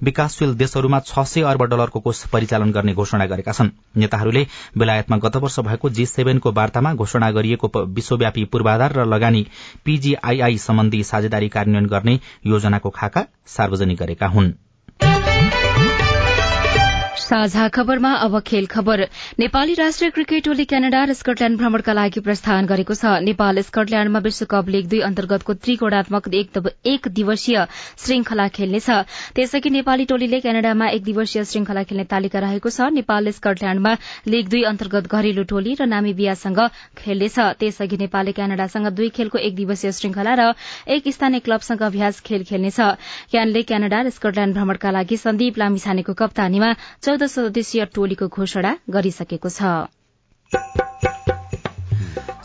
[0.04, 4.46] विकासशील देशहरूमा छ सय अर्ब डलरको कोष परिचालन गर्ने घोषणा गरेका छन्। नेताहरूले
[4.78, 9.46] बेलायतमा गत वर्ष भएको जी सेभेनको वार्तामा घोषणा गरिएको विश्वव्यापी पूर्वाधार र लगानी
[9.86, 14.54] पीजीआईआई सम्बन्धी साझेदारी कार्यान्वयन गर्ने योजनाको खाका सार्वजनिक गरेका हुन्।
[17.28, 19.02] साझा खबरमा अब खेल खबर।
[19.40, 24.70] नेपाली राष्ट्रिय क्रिकेट टोली क्यानाडा र स्कटल्याण्ड भ्रमणका लागि प्रस्थान गरेको छ। नेपाल स्कटल्याण्डमा विश्वकप
[24.72, 26.24] लीग दुई अन्तर्गतको त्रिकोणात्मक
[26.88, 27.58] एक दिवसीय
[28.00, 28.88] श्रृंखला खेल्नेछ।
[29.36, 33.94] त्यसअघि नेपाली टोलीले क्यानाडामा एक दिवसीय श्रृंखला खेल्ने तालिका रहेको छ। नेपाल स्कटल्याण्डमा
[34.32, 36.60] लीग दुई अन्तर्गत घरेलु टोली र नामिबियासँग
[36.96, 40.48] खेल्नेछ। त्यसअघि नेपालले क्यानाडासँग दुई खेलको एक दिवसीय श्रृंखला र
[40.88, 42.80] एक स्थानीय क्लबसँग अभ्यास खेल खेल्नेछ।
[43.36, 46.72] क्यानले क्यानाडा र स्कटल्याण्ड भ्रमणका लागि सन्दीप लामिछानेको कप्तानीमा
[47.18, 49.90] चौध सदस्यीय टोलीको घोषणा गरिसकेको छ।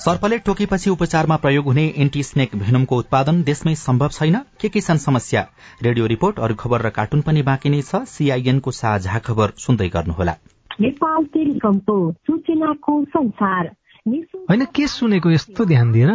[0.01, 4.99] सर्पले टोकेपछि उपचारमा प्रयोग हुने एन्टी स्नेक भेनमको उत्पादन देशमै सम्भव छैन। के के छन्
[4.99, 5.43] समस्या?
[5.83, 10.35] रेडियो रिपोर्ट अरू खबर र कार्टुन पनि बाँकी नै छ। सीआईएनको साझा खबर सुन्दै गर्नुहोला।
[10.81, 13.73] नेपाल टेलिकमको सूचनाको संसार।
[14.09, 16.13] होइन के सुनेको यस्तो ध्यान दिएर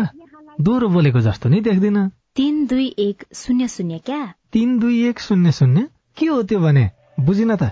[0.62, 4.22] दोहोरो बोलेको जस्तो नि देख्दिन। तीन दुई एक शून्य शून्य क्या?
[4.54, 5.88] तीन दुई एक शून्य शून्य?
[6.17, 6.89] के हो त्यो भने?
[7.20, 7.72] बुझिन त।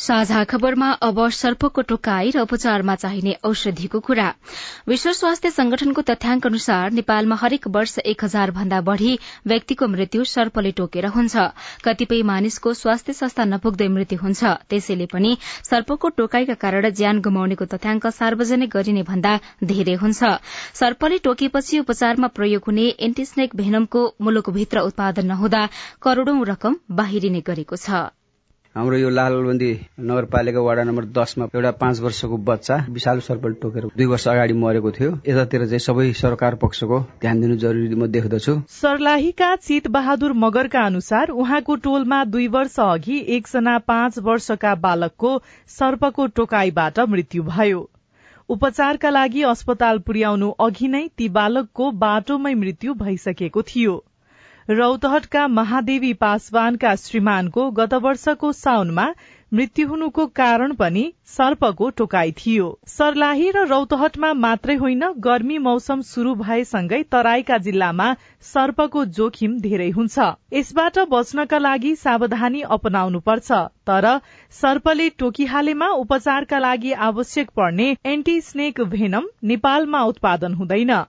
[0.00, 4.28] साझा खबरमा अब सर्पको टोकाई र उपचारमा चाहिने औषधिको कुरा।
[4.88, 10.70] विश्व स्वास्थ्य संगठनको तथ्याङ्क अनुसार नेपालमा हरेक वर्ष एक हजार भन्दा बढ़ी व्यक्तिको मृत्यु सर्पले
[10.78, 11.36] टोकेर हुन्छ।
[11.84, 15.36] कतिपय मानिसको स्वास्थ्य संस्था नपुग्दै मृत्यु हुन्छ। त्यसैले पनि
[15.68, 19.34] सर्पको टोकाईका कारण ज्यान गुमाउनेको तथ्याङ्क सार्वजनिक गरिने भन्दा
[19.64, 20.30] धेरै हुन्छ।
[20.80, 25.62] सर्पले टोकेपछि उपचारमा प्रयोग हुने एन्टिस्नेक भेनमको मुलुकभित्र उत्पादन नहुँदा
[26.02, 28.02] करोड़ौं रकम बाहिरिने गरेको छ।
[28.76, 29.68] हाम्रो यो लालबन्दी
[30.00, 34.90] नगरपालिका वडा नम्बर दसमा एउटा पाँच वर्षको बच्चा विशाल सर्पल टोकेर दुई वर्ष अगाडि मरेको
[34.90, 40.84] थियो। यतातिर चाहिँ सबै सरकार पक्षको ध्यान दिनु जरुरी म देख्दछु। सर्लाहीका चित बहादुर मगरका
[40.86, 45.32] अनुसार उहाँको टोलमा दुई वर्ष अघि एकजना पाँच वर्षका बालकको
[45.68, 47.88] सर्पको टोकाईबाट मृत्यु भयो।
[48.48, 53.96] उपचारका लागि अस्पताल पुर्याउनु अघि नै ती बालकको बाटोमै मृत्यु भइसकेको थियो।
[54.70, 59.06] रौतहटका महादेवी पासवानका श्रीमानको गत वर्षको साउनमा
[59.52, 66.34] मृत्यु हुनुको कारण पनि सर्पको टोकाई थियो। सर्लाही र रौतहटमा मात्रै होइन गर्मी मौसम शुरू
[66.44, 68.08] भएसँगै तराईका जिल्लामा
[68.52, 74.12] सर्पको जोखिम धेरै हुन्छ। यसबाट बच्नका लागि सावधानी अपनाउनुपर्छ तर
[74.62, 81.00] सर्पले टोकिहालेमा उपचारका लागि आवश्यक पर्ने एन्टी स्नेक भेनम नेपालमा उत्पादन हुँदैन।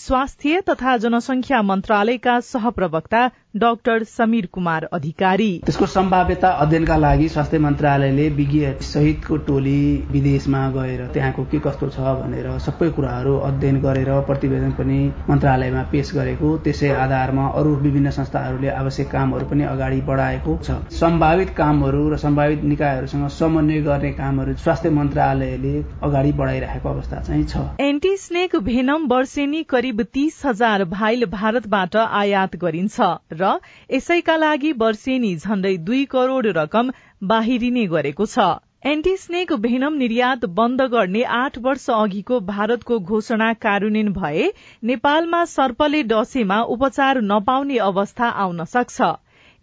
[0.00, 3.22] स्वास्थ्य तथा जनसंख्या मन्त्रालयका सहप्रवक्ता
[3.58, 11.06] डाक्टर समीर कुमार अधिकारी। त्यसको सम्भाव्यता अध्ययनका लागि स्वास्थ्य मन्त्रालयले विज्ञ सहितको टोली विदेशमा गएर
[11.14, 16.90] त्यहाँको के कस्तो छ भनेर सबै कुराहरू अध्ययन गरेर प्रतिवेदन पनि मन्त्रालयमा पेश गरेको त्यसै
[16.98, 23.28] आधारमा अरू विभिन्न संस्थाहरूले आवश्यक कामहरू पनि अगाडि बढाएको छ। सम्भावित कामहरू र सम्भावित निकायहरूसँग
[23.38, 30.02] समन्वय गर्ने कामहरू स्वास्थ्य मन्त्रालयले अगाडि बढाइरहेको अवस्था चाहिँ छ। एन्टी स्नेक भेनम वर्षेनी करिब
[30.14, 33.00] तीस हजार भाइल भारतबाट आयात गरिन्छ
[33.32, 33.47] र
[33.90, 36.90] यसैका लागि वर्षेनी झण्डै दुई करोड़ रकम
[37.24, 38.48] बाहिरिने गरेको छ।
[38.86, 44.44] एन्टिस्नेक भेनम निर्यात बन्द गर्ने आठ वर्ष अघिको भारतको घोषणा कार्यान्वयन भए
[44.82, 49.10] नेपालमा सर्पले डसेमा उपचार नपाउने अवस्था आउन सक्छ।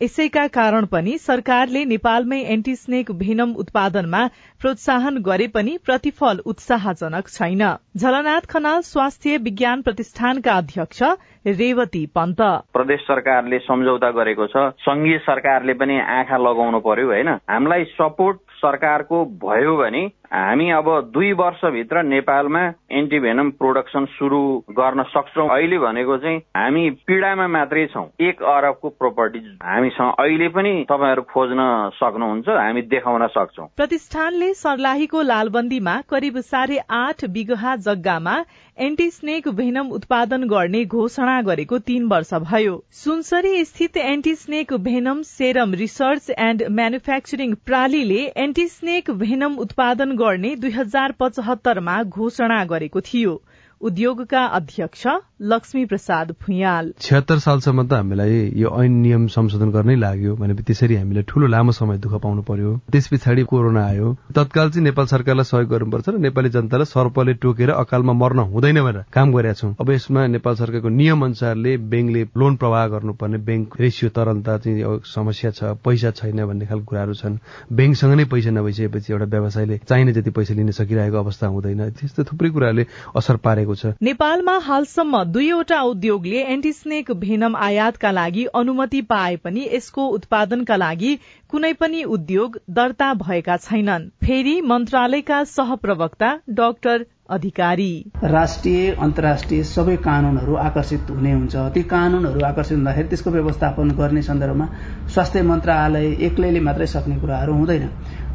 [0.01, 4.27] यसैका कारण पनि सरकारले नेपालमै एन्टिस्नेक भेनम उत्पादनमा
[4.61, 7.63] प्रोत्साहन गरे पनि प्रतिफल उत्साहजनक छैन।
[7.97, 11.03] झलनाथ खनाल स्वास्थ्य विज्ञान प्रतिष्ठानका अध्यक्ष
[11.47, 12.41] रेवती पन्त।
[12.73, 17.29] प्रदेश सरकारले सम्झौता गरेको छ। संघीय सरकारले पनि आँखा लगाउनु पर्यो होइन?
[17.29, 24.39] हामीलाई सपोर्ट सरकारको भयो भने हामी अब दुई वर्षभित्र नेपालमा एन्टिभेनम प्रोडक्सन सुरु
[24.79, 30.73] गर्न सक्छौँ। अहिले भनेको चाहिँ हामी पीडामा मात्रै छौँ। एक अरबको प्रोपर्टी हामीसँग अहिले पनि
[30.89, 38.35] तपाईँहरू खोज्न सक्नुहुन्छ हामी देखाउन सक्छौँ। प्रतिष्ठानले सर्लाहीको लालबन्दीमा करिब साढे आठ बिगहा जग्गामा
[38.77, 45.21] एन्टी स्नेक भेनम उत्पादन गर्ने घोषणा गरेको तीन वर्ष भयो। सुनसरी स्थित anti snake venom
[45.31, 53.01] serum research and manufacturing प्रालीले anti snake venom उत्पादन गर्ने दुई हजार पचहत्तरमा घोषणा गरेको
[53.01, 53.33] थियो।
[53.81, 55.07] उद्योगका अध्यक्ष
[55.41, 60.95] लक्ष्मी प्रसाद भुइयाल। छिहत्तर सालसम्म त हामीलाई यो ऐन नियम संशोधन गर्नै लाग्यो भने त्यसरी
[60.95, 65.43] हामीले ठूलो लामो समय दुःख पाउनु पर्यो। त्यस पछाडि कोरोना आयो। तत्काल चाहिँ नेपाल सरकारलाई
[65.43, 69.91] सहयोग गर्नुपर्छ र नेपाली जनतालाई सर्पले टोकेर अकालमा मर्न हुँदैन भनेर काम गरेका छौँ। अब
[69.91, 75.75] यसमा नेपाल सरकारको नियम अनुसारले ब्याङ्कले लोन प्रवाह गर्नुपर्ने ब्याङ्क रेसियो तरलता चाहिँ समस्या छ
[75.83, 77.37] पैसा छैन भन्ने खालको कुराहरू छन्।
[77.75, 82.49] ब्याङ्कसँग नै पैसा नभइसकेपछि एउटा व्यवसायले चाहिने जति पैसा लिन सकिरहेको अवस्था हुँदैन। त्यस्तो थुप्रै
[82.55, 82.85] कुराहरूले
[83.15, 90.07] असर पारेको छ। नेपालमा हालसम्म दुईवटा उद्योगले एन्टिस्नेक भेनम आयातका लागि अनुमति पाए पनि यसको
[90.07, 91.15] उत्पादनका लागि
[91.49, 100.55] कुनै पनि उद्योग दर्ता भएका छैनन्। फेरि मन्त्रालयका सहप्रवक्ता डाक्टर अधिकारी। राष्ट्रिय अन्तर्राष्ट्रिय सबै कानूनहरू
[100.55, 104.67] आकर्षित हुने हुन्छ। ती कानूनहरू आकर्षित हुँदाखेरि त्यसको व्यवस्थापन गर्ने सन्दर्भमा
[105.09, 107.89] स्वास्थ्य मन्त्रालय एक्लैले मात्रै सक्ने कुराहरू हुँदैन।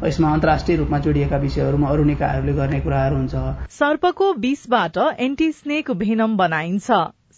[0.05, 3.35] यसमा अन्तर्राष्ट्रिय रूपमा जोडिएका विषयहरूमा अरू निकायहरूले गर्ने कुराहरू हुन्छ।
[3.69, 6.91] सर्पको विषबाट एन्टी स्नेक भेनम बनाइन्छ।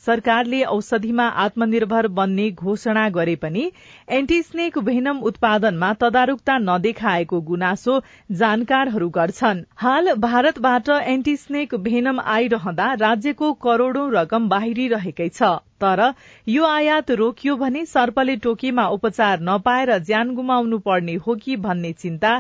[0.06, 3.64] सरकारले औषधिमा आत्मनिर्भर बन्ने घोषणा गरे पनि
[4.12, 8.00] एन्टिस्नेक भेनम उत्पादनमा तदारुकता नदेखाएको गुनासो
[8.32, 16.02] जानकारहरू गर्छन्। हाल भारतबाट एन्टिस्नेक भेनम आइरहँदा राज्यको करोड़ौं रकम बाहिरिरहेकै छ। तर
[16.48, 22.32] यो आयात रोकियो भने सर्पले टोकीमा उपचार नपाएर ज्यान गुमाउनु पर्ने हो कि भन्ने चिन्ता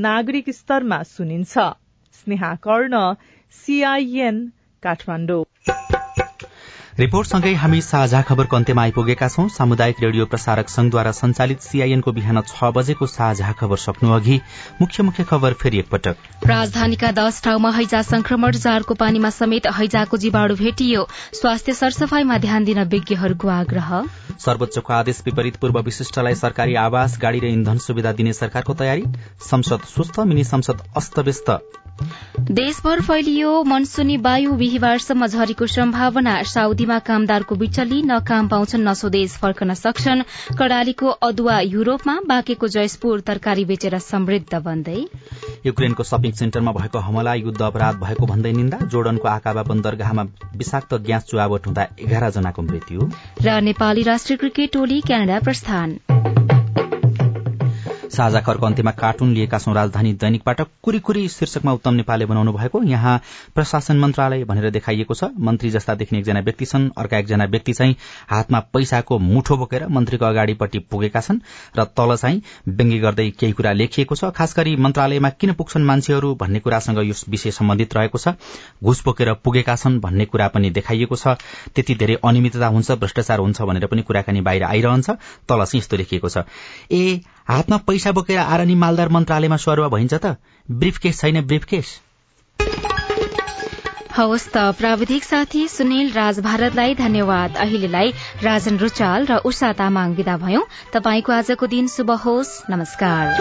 [0.00, 1.68] नागरिक स्तरमा सुनिन्छ।
[2.18, 3.02] स्नेहा कर्ण
[3.54, 4.46] सीआईएन
[4.82, 5.44] काठमाडौँ।
[7.00, 12.68] रिपोर्टसँगै हामी साझा खबरको अन्त्यमा आइपुगेका छौं। सामुदायिक रेडियो प्रसारक संघद्वारा संचालित सीआईएनको बिहान छ
[12.76, 14.36] बजेको साझा खबर सक्नु अघि
[14.80, 20.56] मुख्य मुख्य खबर फेरि एकपटक। राजधानीका दश ठाउँमा हैजा संक्रमण जारको पानीमा समेत हैजाको जीवाणु
[20.56, 21.06] भेटियो।
[21.40, 23.90] स्वास्थ्य सरसफाईमा ध्यान दिन विज्ञहरूको आग्रह।
[24.44, 29.04] सर्वोच्चको आदेश विपरीत पूर्व विशिष्टलाई सरकारी आवास गाड़ी र इन्धन सुविधा दिने सरकारको तयारी।
[29.50, 31.60] संसद सुस्थ मिनी संसद अस्तव्यस्त।
[32.50, 39.36] देशभर फैलियो मनसुनी वायु बिहिबारसम्म झरीको सम्भावना। साउदीमा कामदारको बिचल्ली न काम पाउँछन् न स्वदेश
[39.36, 40.22] फर्कन सक्छन्।
[40.58, 45.06] कडालीको अदुवा युरोपमा बाँकेको जयसपुर तरकारी बेचेर समृद्ध बन्दै।
[45.66, 50.22] युक्रेनको सपिङ सेन्टरमा भएको हमला युद्ध अपराध भएको भन्दै निन्दा। जोर्डनको आकाबा बन्दरगाहमा
[50.56, 53.10] विषाक्त ग्यास चुहावट हुँदा एघार जनाको मृत्यु।
[53.42, 55.98] र नेपाली राष्ट्रिय क्रिकेट टोली क्यानाडा प्रस्थान।
[58.10, 63.20] साझा खरको अन्त्यमा कार्टुन लिएका छौं राजधानी दैनिकबाट कुरीकुरी शीर्षकमा उत्तम नेपालले बनाउनु भएको यहाँ
[63.54, 67.96] प्रशासन मन्त्रालय भनेर देखाइएको छ। मन्त्री जस्ता देख्ने एकजना व्यक्ति छन्। अर्का एकजना व्यक्ति चाहिँ
[68.30, 71.38] हातमा पैसाको मुठो बोकेर मन्त्रीको अगाडिपट्टि पुगेका छन्
[71.78, 76.34] र तल चाहिँ व्यङ्ग्य गर्दै केही कुरा लेखिएको छ। खास गरी मन्त्रालयमा किन पुग्छन् मान्छेहरू
[76.34, 78.34] भन्ने कुरासँग यो विषय सम्बन्धित रहेको छ।
[78.84, 81.38] घुस बोकेर पुगेका छन् भन्ने कुरा पनि देखाइएको छ।
[81.74, 85.10] त्यति धेरै अनियमितता हुन्छ भ्रष्टाचार हुन्छ भनेर पनि कुराकानी बाहिर आइरहन्छ।
[85.48, 86.44] तल चाहिँ यस्तो लेखिएको छ।
[86.90, 87.20] ए
[87.50, 90.36] हातमा पैसा बोकेर आरनी मालदार मन्त्रालयमा सरुवा भइन्छ त।
[90.70, 91.88] ब्रिफकेस छैन ब्रिफकेस।
[94.16, 100.36] हवस् त प्राविधिक साथी सुनिल राज भारतलाई धन्यवाद। अहिलेलाई राजन रुचाल र उषा तामाङ विदा
[100.36, 103.34] भयौं। तपाईँको आजको दिन शुभ होस्। नमस्कार।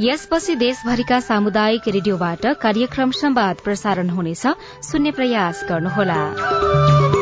[0.00, 4.46] यसपछि देशभरिका सामुदायिक रेडियोबाट कार्यक्रम संवाद प्रसारण हुनेछ।
[4.82, 7.21] सुन्ने प्रयास गर्नुहोला।